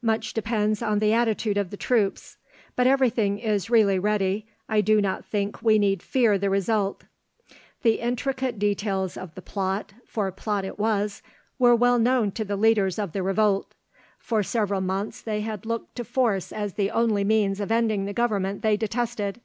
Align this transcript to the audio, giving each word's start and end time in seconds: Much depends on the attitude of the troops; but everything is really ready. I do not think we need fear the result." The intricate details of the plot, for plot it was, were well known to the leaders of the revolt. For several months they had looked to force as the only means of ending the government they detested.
Much 0.00 0.32
depends 0.32 0.80
on 0.80 1.00
the 1.00 1.12
attitude 1.12 1.56
of 1.58 1.70
the 1.70 1.76
troops; 1.76 2.36
but 2.76 2.86
everything 2.86 3.40
is 3.40 3.68
really 3.68 3.98
ready. 3.98 4.46
I 4.68 4.80
do 4.80 5.00
not 5.00 5.24
think 5.24 5.60
we 5.60 5.76
need 5.76 6.04
fear 6.04 6.38
the 6.38 6.50
result." 6.50 7.02
The 7.82 7.94
intricate 7.94 8.60
details 8.60 9.16
of 9.16 9.34
the 9.34 9.42
plot, 9.42 9.92
for 10.06 10.30
plot 10.30 10.64
it 10.64 10.78
was, 10.78 11.20
were 11.58 11.74
well 11.74 11.98
known 11.98 12.30
to 12.30 12.44
the 12.44 12.54
leaders 12.56 12.96
of 12.96 13.10
the 13.12 13.24
revolt. 13.24 13.74
For 14.20 14.44
several 14.44 14.80
months 14.82 15.20
they 15.20 15.40
had 15.40 15.66
looked 15.66 15.96
to 15.96 16.04
force 16.04 16.52
as 16.52 16.74
the 16.74 16.92
only 16.92 17.24
means 17.24 17.58
of 17.58 17.72
ending 17.72 18.04
the 18.04 18.12
government 18.12 18.62
they 18.62 18.76
detested. 18.76 19.40